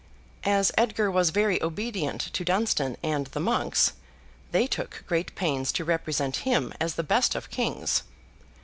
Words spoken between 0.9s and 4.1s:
was very obedient to Dunstan and the monks,